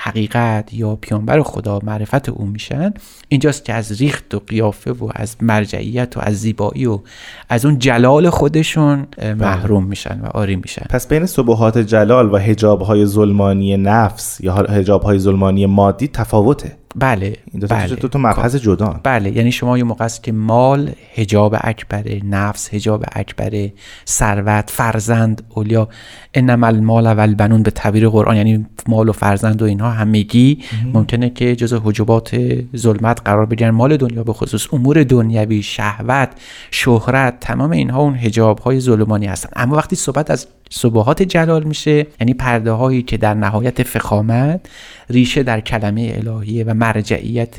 حقیقت 0.00 0.74
یا 0.74 0.96
پیانبر 0.96 1.42
خدا 1.42 1.80
معرفت 1.82 2.28
او 2.28 2.46
میشن 2.46 2.94
اینجاست 3.28 3.64
که 3.64 3.74
از 3.74 4.00
ریخت 4.00 4.34
و 4.34 4.38
قیافه 4.38 4.92
و 4.92 5.08
از 5.14 5.36
مرجعیت 5.40 6.16
و 6.16 6.20
از 6.22 6.40
زیبایی 6.40 6.86
و 6.86 7.00
از 7.48 7.64
اون 7.64 7.78
جلال 7.78 8.30
خودشون 8.30 9.06
بله. 9.16 9.34
محروم 9.34 9.84
میشن 9.84 10.20
و 10.20 10.26
آری 10.26 10.56
میشن 10.56 10.86
پس 10.90 11.08
بین 11.08 11.26
صبحات 11.26 11.78
جلال 11.78 12.34
و 12.34 12.36
هجاب 12.36 12.82
های 12.82 13.06
ظلمانی 13.06 13.76
نفس 13.76 14.40
یا 14.40 14.54
هجاب 14.54 15.02
های 15.02 15.18
ظلمانی 15.18 15.66
مادی 15.66 16.08
تفاوته 16.08 16.76
بله 16.96 17.36
این 17.52 17.66
بله. 17.66 17.94
دو 17.94 18.08
تا 18.08 18.18
مبحث 18.18 18.56
جدا 18.56 19.00
بله 19.02 19.36
یعنی 19.36 19.52
شما 19.52 19.78
یه 19.78 19.84
موقع 19.84 20.04
است 20.04 20.22
که 20.22 20.32
مال 20.32 20.90
هجاب 21.14 21.56
اکبره 21.60 22.20
نفس 22.24 22.74
هجاب 22.74 23.04
اکبره 23.12 23.72
ثروت 24.06 24.70
فرزند 24.70 25.42
اولیا 25.48 25.88
انما 26.34 26.66
المال 26.66 27.06
و 27.06 27.20
البنون 27.20 27.62
به 27.62 27.70
تعبیر 27.70 28.08
قرآن 28.08 28.36
یعنی 28.36 28.66
مال 28.88 29.08
و 29.08 29.12
فرزند 29.12 29.62
و 29.62 29.64
اینها 29.64 29.87
همگی 29.90 30.58
ممکنه 30.94 31.30
که 31.30 31.56
جز 31.56 31.72
حجبات 31.84 32.40
ظلمت 32.76 33.20
قرار 33.24 33.46
بگیرن. 33.46 33.70
مال 33.70 33.96
دنیا 33.96 34.24
به 34.24 34.32
خصوص 34.32 34.66
امور 34.72 35.04
دنیوی 35.04 35.62
شهوت 35.62 36.28
شهرت 36.70 37.40
تمام 37.40 37.70
اینها 37.70 38.00
اون 38.00 38.14
هجاب 38.14 38.58
های 38.58 38.80
ظلمانی 38.80 39.26
هستن. 39.26 39.48
اما 39.56 39.76
وقتی 39.76 39.96
صحبت 39.96 40.30
از 40.30 40.46
صبحات 40.70 41.22
جلال 41.22 41.64
میشه 41.64 42.06
یعنی 42.20 42.34
پرده 42.34 42.70
هایی 42.70 43.02
که 43.02 43.16
در 43.16 43.34
نهایت 43.34 43.82
فخامت 43.82 44.60
ریشه 45.10 45.42
در 45.42 45.60
کلمه 45.60 46.12
الهیه 46.16 46.64
و 46.64 46.74
مرجعیت 46.74 47.56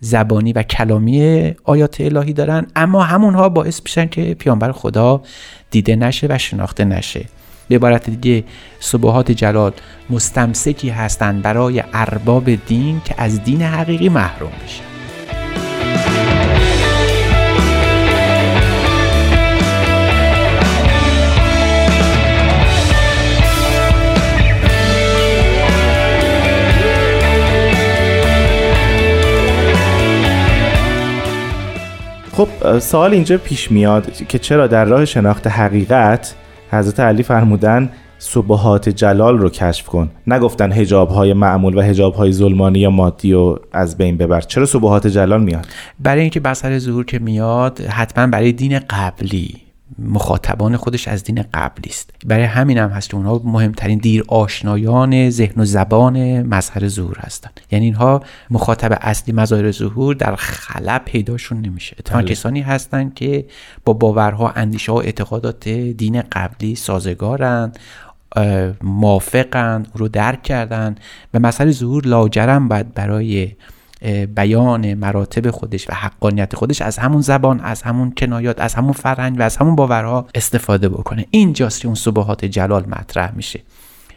زبانی 0.00 0.52
و 0.52 0.62
کلامی 0.62 1.52
آیات 1.64 2.00
الهی 2.00 2.32
دارن. 2.32 2.66
اما 2.76 3.02
همونها 3.02 3.48
باعث 3.48 3.80
میشن 3.84 4.06
که 4.06 4.34
پیانبر 4.34 4.72
خدا 4.72 5.22
دیده 5.70 5.96
نشه 5.96 6.26
و 6.30 6.38
شناخته 6.38 6.84
نشه. 6.84 7.24
به 7.68 7.74
عبارت 7.74 8.10
دیگه 8.10 8.44
صبحات 8.80 9.32
جلال 9.32 9.72
مستمسکی 10.10 10.88
هستند 10.88 11.42
برای 11.42 11.82
ارباب 11.92 12.54
دین 12.54 13.00
که 13.04 13.14
از 13.18 13.44
دین 13.44 13.62
حقیقی 13.62 14.08
محروم 14.08 14.52
بشن 14.64 14.84
خب 32.36 32.78
سوال 32.78 33.12
اینجا 33.12 33.38
پیش 33.38 33.70
میاد 33.70 34.12
که 34.26 34.38
چرا 34.38 34.66
در 34.66 34.84
راه 34.84 35.04
شناخت 35.04 35.46
حقیقت 35.46 36.34
حضرت 36.78 37.00
علی 37.00 37.22
فرمودن 37.22 37.90
صبحات 38.18 38.88
جلال 38.88 39.38
رو 39.38 39.48
کشف 39.48 39.86
کن. 39.86 40.10
نگفتن 40.26 40.72
هجاب 40.72 41.08
های 41.08 41.32
معمول 41.32 41.78
و 41.78 41.80
هجاب 41.80 42.14
های 42.14 42.32
ظلمانی 42.32 42.78
یا 42.78 42.90
مادی 42.90 43.32
رو 43.32 43.58
از 43.72 43.96
بین 43.96 44.16
ببر. 44.16 44.40
چرا 44.40 44.66
صبحات 44.66 45.06
جلال 45.06 45.42
میاد؟ 45.42 45.66
برای 46.00 46.20
اینکه 46.20 46.40
بسر 46.40 46.78
ظهور 46.78 47.04
که 47.04 47.18
میاد 47.18 47.80
حتما 47.80 48.26
برای 48.26 48.52
دین 48.52 48.78
قبلی. 48.78 49.63
مخاطبان 49.98 50.76
خودش 50.76 51.08
از 51.08 51.24
دین 51.24 51.44
قبلی 51.54 51.90
است. 51.90 52.10
برای 52.26 52.44
همین 52.44 52.78
هم 52.78 52.90
هست 52.90 53.10
که 53.10 53.16
اونها 53.16 53.40
مهمترین 53.44 53.98
دیر 53.98 54.24
آشنایان 54.28 55.30
ذهن 55.30 55.62
و 55.62 55.64
زبان 55.64 56.42
مظهر 56.42 56.88
ظهور 56.88 57.18
هستند. 57.18 57.60
یعنی 57.70 57.84
اینها 57.84 58.22
مخاطب 58.50 58.98
اصلی 59.00 59.34
مظاهر 59.34 59.70
ظهور 59.70 60.14
در 60.14 60.36
خلا 60.36 60.98
پیداشون 61.04 61.60
نمیشه. 61.60 61.96
اتفاقا 61.98 62.22
بله. 62.22 62.30
کسانی 62.30 62.60
هستند 62.60 63.14
که 63.14 63.44
با 63.84 63.92
باورها 63.92 64.50
اندیشه 64.50 64.92
و 64.92 64.96
اعتقادات 64.96 65.68
دین 65.68 66.22
قبلی 66.22 66.74
سازگارند 66.74 67.78
موافقند 68.82 69.88
او 69.92 69.98
رو 69.98 70.08
درک 70.08 70.42
کردن 70.42 70.94
و 71.34 71.38
مسئله 71.38 71.70
ظهور 71.70 72.06
لاجرم 72.06 72.68
باید 72.68 72.94
برای 72.94 73.52
بیان 74.34 74.94
مراتب 74.94 75.50
خودش 75.50 75.90
و 75.90 75.92
حقانیت 75.94 76.56
خودش 76.56 76.82
از 76.82 76.98
همون 76.98 77.20
زبان 77.20 77.60
از 77.60 77.82
همون 77.82 78.12
کنایات 78.16 78.60
از 78.60 78.74
همون 78.74 78.92
فرهنگ 78.92 79.38
و 79.38 79.42
از 79.42 79.56
همون 79.56 79.76
باورها 79.76 80.26
استفاده 80.34 80.88
بکنه. 80.88 81.26
اینجاست 81.30 81.80
که 81.80 81.86
اون 81.86 81.94
صبحات 81.94 82.44
جلال 82.44 82.84
مطرح 82.88 83.36
میشه. 83.36 83.60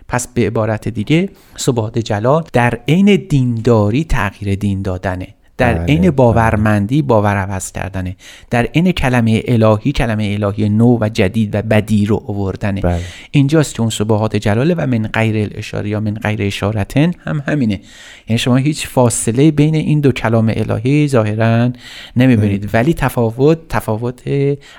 پس 0.07 0.27
به 0.27 0.47
عبارت 0.47 0.87
دیگه 0.87 1.29
صبحات 1.55 1.99
جلال 1.99 2.43
در 2.53 2.79
عین 2.87 3.27
دینداری 3.29 4.03
تغییر 4.03 4.55
دین 4.55 4.81
دادنه. 4.81 5.27
در 5.57 5.73
بله، 5.73 5.85
عین 5.85 6.01
بله. 6.01 6.11
باورمندی 6.11 7.01
باور 7.01 7.35
عوض 7.35 7.71
کردنه. 7.71 8.15
در 8.49 8.63
عین 8.63 8.91
کلمه 8.91 9.43
الهی 9.47 9.91
کلمه 9.91 10.37
الهی 10.41 10.69
نو 10.69 10.97
و 11.01 11.09
جدید 11.09 11.55
و 11.55 11.61
بدی 11.61 12.05
رو 12.05 12.23
آوردنه. 12.27 12.81
بله. 12.81 13.01
اینجاست 13.31 13.75
که 13.75 13.81
اون 13.81 13.89
صبحات 13.89 14.35
جلاله 14.35 14.73
و 14.73 14.87
من 14.87 15.07
غیر 15.07 15.49
الاشاره 15.51 15.89
یا 15.89 15.99
من 15.99 16.13
غیر 16.13 16.41
اشارتن 16.41 17.11
هم 17.19 17.43
همینه. 17.47 17.81
یعنی 18.27 18.37
شما 18.37 18.55
هیچ 18.55 18.87
فاصله 18.87 19.51
بین 19.51 19.75
این 19.75 19.99
دو 19.99 20.11
کلام 20.11 20.53
الهی 20.55 21.07
ظاهرا 21.07 21.71
نمی‌بینید. 22.15 22.69
ولی 22.73 22.93
تفاوت 22.93 23.67
تفاوت 23.69 24.21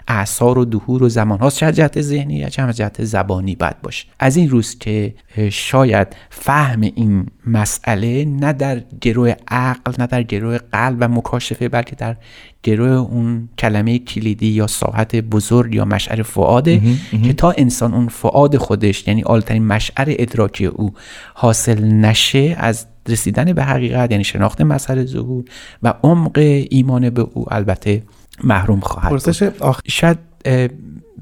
اعثار 0.08 0.58
و 0.58 0.64
دهور 0.64 1.02
و 1.02 1.08
زمان 1.08 1.38
هاست. 1.38 1.56
چه 1.56 1.66
از 1.66 1.76
جهت 1.76 2.00
ذهنی 2.00 2.34
یا 2.34 2.48
چه 2.48 2.62
از 2.62 2.76
جهت 2.76 3.04
زبانی 3.04 3.54
باید 3.54 3.82
باشه. 3.82 4.06
از 4.20 4.36
این 4.36 4.50
روز 4.50 4.78
که 4.78 5.14
شاید 5.50 6.08
فهم 6.30 6.80
این 6.80 7.26
مسئله 7.48 8.24
نه 8.24 8.52
در 8.52 8.82
گروه 9.00 9.34
عقل 9.48 9.92
نه 9.98 10.06
در 10.06 10.22
گروه 10.22 10.58
قلب 10.58 10.96
و 11.00 11.08
مکاشفه 11.08 11.68
بلکه 11.68 11.96
در 11.96 12.16
گروه 12.62 12.90
اون 12.90 13.48
کلمه 13.58 13.98
کلیدی 13.98 14.46
یا 14.46 14.66
ساحت 14.66 15.16
بزرگ 15.16 15.74
یا 15.74 15.84
مشعر 15.84 16.22
فعاده 16.22 16.82
که 17.24 17.32
تا 17.32 17.50
انسان 17.50 17.94
اون 17.94 18.08
فعاد 18.08 18.56
خودش 18.56 19.08
یعنی 19.08 19.20
عالیترین 19.20 19.66
مشعر 19.66 20.06
ادراکی 20.18 20.66
او 20.66 20.94
حاصل 21.34 21.84
نشه 21.84 22.56
از 22.58 22.86
رسیدن 23.08 23.52
به 23.52 23.64
حقیقت 23.64 24.10
یعنی 24.10 24.24
شناخت 24.24 24.60
مسئله 24.60 25.04
ظهور 25.04 25.44
و 25.82 25.94
عمق 26.02 26.38
ایمان 26.70 27.10
به 27.10 27.22
او 27.34 27.54
البته 27.54 28.02
محروم 28.44 28.80
خواهد 28.80 29.10
بود. 29.10 29.54
آخ... 29.60 29.80
شاید 29.86 30.18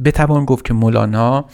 بتوان 0.04 0.44
گفت 0.44 0.64
که 0.64 0.74
مولانا 0.74 1.44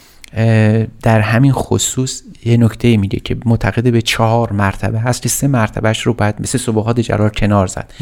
در 1.02 1.20
همین 1.20 1.52
خصوص 1.52 2.22
یه 2.44 2.56
نکته 2.56 2.96
میگه 2.96 3.20
که 3.20 3.36
معتقد 3.44 3.92
به 3.92 4.02
چهار 4.02 4.52
مرتبه 4.52 5.00
هست 5.00 5.22
که 5.22 5.28
سه 5.28 5.46
مرتبهش 5.46 6.00
رو 6.00 6.14
باید 6.14 6.40
مثل 6.40 6.58
صبحات 6.58 7.00
جرار 7.00 7.30
کنار 7.30 7.66
زد. 7.66 7.92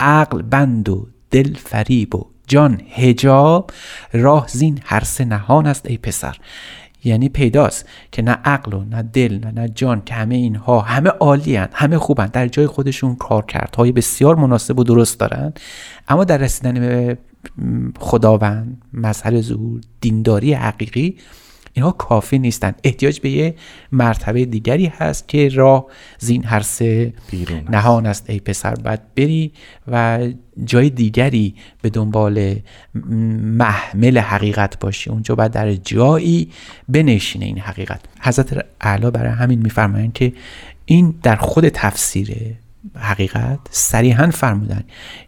عقل 0.00 0.42
بند 0.42 0.88
و 0.88 1.06
دل 1.30 1.54
فریب 1.54 2.14
و 2.14 2.26
جان 2.46 2.80
هجاب 2.90 3.70
راه 4.12 4.48
زین 4.48 4.80
هر 4.84 5.04
سه 5.04 5.24
نهان 5.24 5.66
است 5.66 5.86
ای 5.86 5.96
پسر. 5.96 6.36
یعنی 7.04 7.28
پیداست 7.28 7.86
که 8.12 8.22
نه 8.22 8.30
عقل 8.30 8.74
و 8.74 8.84
نه 8.84 9.02
دل 9.02 9.38
نه, 9.44 9.50
نه 9.50 9.68
جان 9.68 10.02
که 10.04 10.14
همه 10.14 10.34
اینها 10.34 10.80
همه 10.80 11.10
عالی 11.10 11.56
همه 11.56 11.98
خوبن 11.98 12.26
در 12.26 12.48
جای 12.48 12.66
خودشون 12.66 13.16
کار 13.16 13.44
کرد 13.44 13.74
های 13.76 13.92
بسیار 13.92 14.36
مناسب 14.36 14.78
و 14.78 14.84
درست 14.84 15.20
دارن. 15.20 15.52
اما 16.08 16.24
در 16.24 16.38
رسیدن 16.38 16.74
به 16.74 17.18
خداوند 17.98 18.82
مظهر 18.92 19.40
ظهور 19.40 19.80
دینداری 20.00 20.52
حقیقی 20.52 21.16
اینها 21.76 21.90
کافی 21.90 22.38
نیستن. 22.38 22.74
احتیاج 22.84 23.20
به 23.20 23.30
یه 23.30 23.54
مرتبه 23.92 24.44
دیگری 24.44 24.86
هست 24.86 25.28
که 25.28 25.48
راه 25.48 25.86
زین 26.18 26.44
هر 26.44 26.60
سه. 26.60 27.12
نهان 27.70 28.06
است. 28.06 28.30
ای 28.30 28.40
پسر 28.40 28.74
باید 28.74 29.00
بری 29.14 29.52
و 29.88 30.26
جای 30.64 30.90
دیگری 30.90 31.54
به 31.82 31.90
دنبال 31.90 32.54
محمل 32.94 34.18
حقیقت 34.18 34.78
باشی. 34.78 35.10
اونجا 35.10 35.34
باید 35.34 35.52
در 35.52 35.74
جایی 35.74 36.50
بنشینه 36.88 37.44
این 37.44 37.58
حقیقت. 37.58 38.00
حضرت 38.20 38.66
اعلی 38.80 39.10
برای 39.10 39.32
همین 39.32 39.58
میفرمایند 39.58 40.12
که 40.12 40.32
این 40.84 41.14
در 41.22 41.36
خود 41.36 41.68
تفسیر 41.68 42.36
حقیقت 42.94 43.58
صریحا 43.70 44.30
فرمودن 44.30 44.84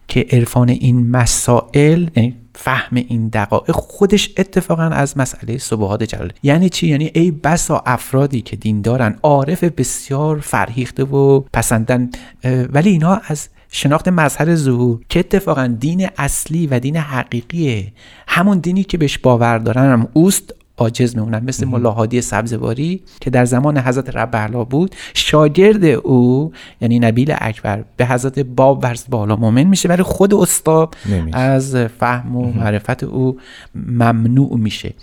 که 0.07 0.25
عرفان 0.31 0.69
این 0.69 1.09
مسائل 1.09 2.07
یعنی 2.15 2.35
فهم 2.61 2.95
این 2.95 3.27
دقایق 3.27 3.71
خودش 3.71 4.29
اتفاقا 4.37 4.83
از 4.83 5.17
مسئله 5.17 5.57
صبحات 5.57 6.03
جلال. 6.03 6.33
یعنی 6.43 6.69
چی؟ 6.69 6.87
یعنی 6.87 7.11
ای 7.13 7.31
بسا 7.31 7.83
افرادی 7.85 8.41
که 8.41 8.55
دیندارن 8.55 9.15
عارف 9.23 9.63
بسیار 9.63 10.39
فرهیخته 10.39 11.03
و 11.03 11.39
پسندن. 11.53 12.09
ولی 12.43 12.89
اینها 12.89 13.21
از 13.27 13.49
شناخت 13.71 14.07
مظهر 14.07 14.55
ظهور 14.55 14.99
که 15.09 15.19
اتفاقا 15.19 15.67
دین 15.67 16.09
اصلی 16.17 16.67
و 16.67 16.79
دین 16.79 16.97
حقیقیه 16.97 17.93
همون 18.27 18.59
دینی 18.59 18.83
که 18.83 18.97
بهش 18.97 19.17
باور 19.17 19.57
دارن 19.57 19.91
هم 19.91 20.07
اوست 20.13 20.53
عاجز 20.79 21.15
میمونن 21.15 21.43
مثل 21.43 21.65
ملاحادی 21.65 22.21
سبزواری 22.21 23.03
که 23.21 23.29
در 23.29 23.45
زمان 23.45 23.77
حضرت 23.77 24.15
رب 24.15 24.63
بود 24.69 24.95
شاگرد 25.13 25.83
او 25.85 26.51
یعنی 26.81 26.99
نبیل 26.99 27.35
اکبر 27.37 27.83
به 27.97 28.05
حضرت 28.05 28.39
باب 28.39 28.83
ورز 28.83 29.05
بالا 29.09 29.35
مؤمن 29.35 29.63
میشه 29.63 29.89
ولی 29.89 30.03
خود 30.03 30.33
استاد. 30.33 30.95
از 31.33 31.75
فهم 31.75 32.35
و 32.35 32.53
معرفت 32.53 33.03
او 33.03 33.37
ممنوع 33.75 34.57
میشه. 34.57 34.93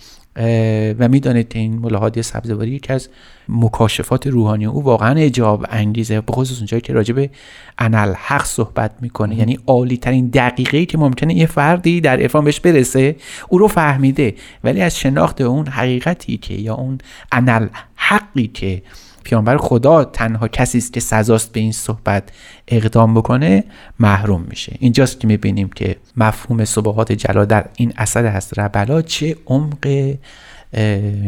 و 0.98 1.08
می‌دانید 1.08 1.52
این 1.54 1.78
ملاحادی 1.78 2.22
سبزواری 2.22 2.70
یکی 2.70 2.92
از 2.92 3.08
مکاشفات 3.48 4.26
روحانی 4.26 4.66
او 4.66 4.84
واقعا 4.84 5.14
اجاب 5.18 5.66
انگیزه 5.68 6.20
به 6.20 6.32
خصوص 6.32 6.58
اونجایی 6.58 6.80
که 6.80 6.92
راجع 6.92 7.14
به 7.14 7.30
انالحق 7.78 8.44
صحبت 8.44 8.90
می‌کنه. 9.00 9.34
یعنی 9.34 9.58
عالی 9.66 9.96
ترین 9.96 10.28
دقیقه 10.28 10.86
که 10.86 10.98
ممکنه 10.98 11.34
یه 11.34 11.46
فردی 11.46 12.00
در 12.00 12.20
عرفان 12.20 12.44
بهش 12.44 12.60
برسه 12.60 13.16
او 13.48 13.58
رو 13.58 13.68
فهمیده. 13.68 14.34
ولی 14.64 14.82
از 14.82 14.98
شناخت 14.98 15.40
اون 15.40 15.66
حقیقتی 15.66 16.36
که 16.36 16.54
یا 16.54 16.74
اون 16.74 16.98
انالحقی 17.32 18.46
که 18.54 18.82
پیامبر 19.26 19.56
خدا 19.56 20.04
تنها 20.04 20.48
کسی 20.48 20.78
است 20.78 20.92
که 20.92 21.00
سزاست 21.00 21.52
به 21.52 21.60
این 21.60 21.72
صحبت 21.72 22.28
اقدام 22.68 23.14
بکنه 23.14 23.64
محروم 24.00 24.42
میشه. 24.48 24.76
اینجاست 24.78 25.20
که 25.20 25.26
می‌بینیم 25.26 25.68
که 25.68 25.96
مفهوم 26.16 26.64
صبحات 26.64 27.12
جلا 27.12 27.44
در 27.44 27.66
این 27.76 27.92
اثر 27.96 28.26
هست. 28.26 28.58
ربلا 28.58 29.02
چه 29.02 29.36
عمق 29.46 30.14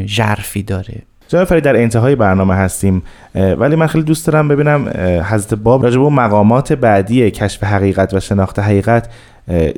ژرفی 0.06 0.62
داره. 0.62 1.02
جناب 1.28 1.44
فرید 1.44 1.64
در 1.64 1.76
انتهای 1.76 2.14
برنامه 2.14 2.54
هستیم 2.54 3.02
ولی 3.34 3.76
من 3.76 3.86
خیلی 3.86 4.04
دوست 4.04 4.26
دارم 4.26 4.48
ببینم 4.48 4.88
حضرت 5.24 5.54
باب 5.54 5.84
راجع 5.84 5.98
به 5.98 6.08
مقامات 6.08 6.72
بعدی 6.72 7.30
کشف 7.30 7.64
حقیقت 7.64 8.14
و 8.14 8.20
شناخت 8.20 8.58
حقیقت 8.58 9.08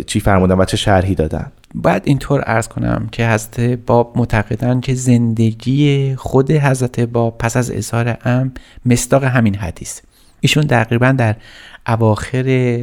چی 0.07 0.21
فرمودن 0.21 0.55
و 0.59 0.65
چه 0.65 0.77
شرحی 0.77 1.15
دادن؟ 1.15 1.53
باید 1.75 2.03
اینطور 2.05 2.43
ارز 2.47 2.69
کنم 2.69 3.09
که 3.13 3.29
حضرت 3.29 3.61
باب 3.61 4.13
معتقدند 4.17 4.83
که 4.83 4.95
زندگی 4.95 6.15
خود 6.17 6.51
حضرت 6.51 7.01
باب 7.01 7.39
پس 7.39 7.57
از 7.57 7.71
اظهار 7.71 8.17
ام 8.25 8.53
مصداق 8.87 9.25
همین 9.25 9.55
حدیث. 9.55 10.01
ایشون 10.41 10.67
تقریبا 10.67 11.13
در 11.13 11.37
اواخر 11.89 12.79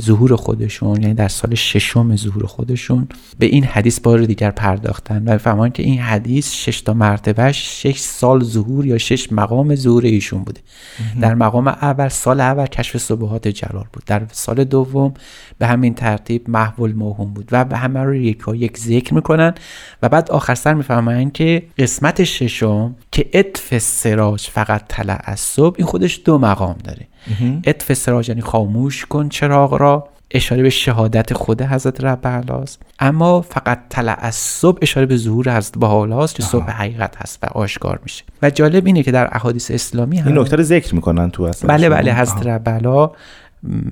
ظهور 0.00 0.36
خودشون 0.36 1.02
یعنی 1.02 1.14
در 1.14 1.28
سال 1.28 1.54
ششم 1.54 2.16
ظهور 2.16 2.46
خودشون 2.46 3.08
به 3.38 3.46
این 3.46 3.64
حدیث 3.64 4.00
بار 4.00 4.24
دیگر 4.24 4.50
پرداختن 4.50 5.24
و 5.24 5.38
فهمان 5.38 5.70
که 5.70 5.82
این 5.82 6.00
حدیث 6.00 6.52
شش 6.52 6.80
تا 6.80 6.94
مرتبهش 6.94 7.82
شش 7.82 7.98
سال 7.98 8.44
ظهور 8.44 8.86
یا 8.86 8.98
شش 8.98 9.32
مقام 9.32 9.74
ظهور 9.74 10.04
ایشون 10.04 10.44
بوده. 10.44 10.60
در 11.20 11.34
مقام 11.34 11.68
اول 11.68 12.08
سال 12.08 12.40
اول 12.40 12.66
کشف 12.66 12.96
صبحات 12.96 13.48
جلال 13.48 13.84
بود. 13.92 14.02
در 14.06 14.22
سال 14.32 14.64
دوم 14.64 15.14
به 15.58 15.66
همین 15.66 15.94
ترتیب 15.94 16.50
محو 16.50 16.82
الموهوم 16.82 17.34
بود 17.34 17.48
و 17.52 17.64
به 17.64 17.76
همه 17.76 18.00
رو 18.00 18.14
یک 18.14 18.42
یک 18.54 18.78
ذکر 18.78 19.14
می‌کنن 19.14 19.54
و 20.02 20.08
بعد 20.08 20.30
آخر 20.30 20.54
سر 20.54 20.74
می‌فهمن 20.74 21.30
که 21.30 21.62
قسمت 21.78 22.24
ششم 22.24 22.96
که 23.12 23.30
اطف 23.32 23.78
سراج 23.78 24.40
فقط 24.40 24.82
طلع 24.88 25.20
از 25.24 25.40
صبح 25.40 25.74
این 25.78 25.86
خودش 25.86 26.20
دو 26.24 26.38
مقام 26.38 26.76
داره. 26.84 27.06
اطف 27.64 27.92
سراج 27.92 28.28
یعنی 28.28 28.40
خاموش 28.40 29.06
کن 29.06 29.28
چراغ 29.28 29.74
را. 29.74 30.08
اشاره 30.30 30.62
به 30.62 30.70
شهادت 30.70 31.32
خود 31.32 31.62
حضرت 31.62 32.04
رب 32.04 32.52
است 32.52 32.82
اما 32.98 33.40
فقط 33.40 33.78
طلع 33.88 34.16
از 34.18 34.34
صبح 34.34 34.78
اشاره 34.82 35.06
به 35.06 35.16
ظهور 35.16 35.56
حضرت 35.56 35.78
بهاءالله 35.78 36.26
که 36.26 36.42
صبح 36.42 36.70
حقیقت 36.70 37.16
هست 37.16 37.38
و 37.42 37.46
آشکار 37.46 38.00
میشه. 38.02 38.24
و 38.42 38.50
جالب 38.50 38.86
اینه 38.86 39.02
که 39.02 39.12
در 39.12 39.28
احادیث 39.32 39.70
اسلامی 39.70 40.18
هم 40.18 40.26
این 40.26 40.38
نکته 40.38 40.56
رو 40.56 40.62
ذکر 40.62 40.94
می‌کنن 40.94 41.30
تو 41.30 41.42
اصلا. 41.42 41.68
بله 41.68 41.88
بله 41.88 42.14
حضرت 42.14 42.46
ربلا 42.46 43.10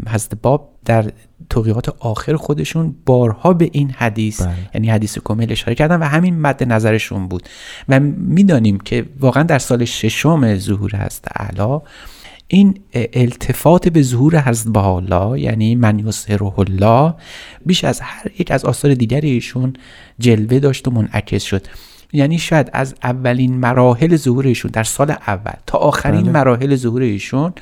حضرت 0.09 0.35
باب 0.43 0.69
در 0.85 1.11
توقیات 1.51 1.89
آخر 1.99 2.37
خودشون 2.37 2.95
بارها 3.07 3.53
به 3.53 3.69
این 3.73 3.91
حدیث 3.91 4.43
بله. 4.43 4.53
یعنی 4.75 4.91
حدیث 4.91 5.19
کامل 5.19 5.53
اشاره 5.53 5.75
کردن 5.75 5.97
و 5.97 6.05
همین 6.05 6.41
مد 6.41 6.73
نظرشون 6.73 7.29
بود. 7.29 7.49
و 7.89 8.01
می‌دانیم 8.01 8.79
که 8.79 9.07
واقعا 9.21 9.43
در 9.43 9.59
سال 9.59 9.85
ششم 9.85 10.57
ظهور 10.59 10.97
هست 10.97 11.29
اعلی 11.37 11.79
این 12.55 12.81
التفات 13.13 13.89
به 13.89 14.03
ظهور 14.03 14.41
حضرت 14.41 14.73
بهاءالله 14.73 15.41
یعنی 15.41 15.75
من 15.75 15.99
یسره 15.99 16.59
الله 16.59 17.15
بیش 17.67 17.85
از 17.85 18.01
هر 18.01 18.31
یک 18.39 18.51
از 18.51 18.65
آثار 18.65 18.95
دیگری 18.95 19.31
ایشون 19.31 19.73
جلوه 20.19 20.59
داشت 20.59 20.89
و 20.89 20.91
منعکس 20.91 21.43
شد 21.43 21.67
یعنی 22.13 22.39
شاید 22.39 22.71
از 22.73 22.95
اولین 23.03 23.57
مراحل 23.57 24.17
ظهور 24.17 24.47
ایشون 24.47 24.71
در 24.71 24.83
سال 24.83 25.11
اول 25.11 25.53
تا 25.67 25.79
آخرین 25.79 26.23
بله. 26.23 26.33
مراحل 26.33 26.77
ظهور 26.77 27.03
ایشون 27.03 27.53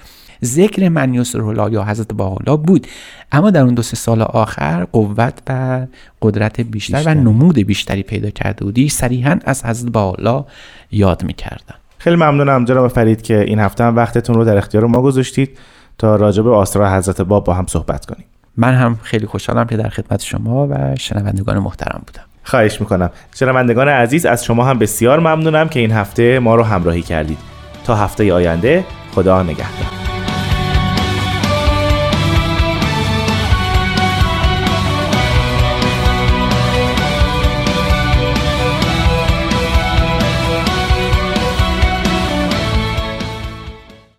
ذکر 0.45 0.89
من 0.89 1.25
الله 1.35 1.73
یا 1.73 1.85
حضرت 1.85 2.13
بهاءالله 2.13 2.57
بود 2.57 2.87
اما 3.33 3.51
در 3.51 3.61
اون 3.61 3.75
دو 3.75 3.83
سه 3.83 3.97
سال 3.97 4.23
آخر 4.23 4.85
قوت 4.85 5.43
و 5.49 5.87
قدرت 6.23 6.61
بیشتر, 6.61 6.97
بیشتر. 6.97 7.11
و 7.11 7.15
نمود 7.15 7.59
بیشتری 7.59 8.03
پیدا 8.03 8.31
کرده 8.31 8.65
بودی 8.65 8.89
صریحا 8.89 9.39
از 9.45 9.65
حضرت 9.65 9.93
بهاءالله 9.93 10.45
یاد 10.93 11.25
می‌کردن 11.25 11.80
خیلی 12.01 12.17
ممنونم 12.17 12.65
جناب 12.65 12.89
فرید 12.89 13.23
که 13.23 13.41
این 13.41 13.59
هفته 13.59 13.85
هم 13.85 13.97
وقتتون 13.97 14.37
رو 14.37 14.45
در 14.45 14.57
اختیار 14.57 14.87
ما 14.87 15.03
گذاشتید 15.03 15.59
تا 15.99 16.17
راجع 16.17 16.43
به 16.43 16.51
آثار 16.51 16.97
حضرت 16.97 17.21
باب 17.21 17.45
با 17.45 17.55
هم 17.55 17.67
صحبت 17.67 18.07
کنیم. 18.07 18.25
من 18.57 18.75
هم 18.75 18.99
خیلی 19.03 19.27
خوشحالم 19.27 19.67
که 19.67 19.77
در 19.77 19.89
خدمت 19.89 20.23
شما 20.23 20.67
و 20.71 20.97
شنوندگان 20.97 21.59
محترم 21.59 22.03
بودم. 22.07 22.23
خواهش 22.45 22.81
می‌کنم. 22.81 23.11
شنوندگان 23.35 23.89
عزیز 23.89 24.27
از 24.27 24.45
شما 24.45 24.65
هم 24.65 24.79
بسیار 24.79 25.21
ممنونم 25.21 25.69
که 25.69 25.81
این 25.81 25.93
هفته 25.93 26.39
ما 26.39 26.55
رو 26.55 26.63
همراهی 26.63 27.03
کردید. 27.03 27.39
تا 27.85 27.95
هفته 27.95 28.33
آینده 28.33 28.85
خدا 29.15 29.43
نگهدار. 29.43 30.10